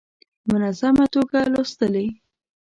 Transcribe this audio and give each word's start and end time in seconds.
منظمه 0.51 1.05
توګه 1.15 1.39
لوستلې. 1.53 2.07